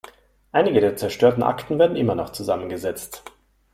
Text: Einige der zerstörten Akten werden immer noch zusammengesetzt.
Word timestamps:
Einige 0.51 0.81
der 0.81 0.95
zerstörten 0.95 1.43
Akten 1.43 1.77
werden 1.77 1.95
immer 1.95 2.15
noch 2.15 2.31
zusammengesetzt. 2.31 3.21